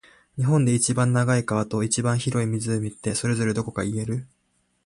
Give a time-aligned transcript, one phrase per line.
[0.35, 4.25] 日本で一番長い川と、一番広い湖って、それぞれどこか言える？